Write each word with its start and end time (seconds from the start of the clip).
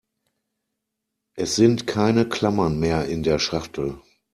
Es 1.35 1.55
sind 1.55 1.85
keine 1.85 2.27
Klammern 2.27 2.79
mehr 2.79 3.05
in 3.05 3.21
der 3.21 3.37
Schachtel. 3.37 4.01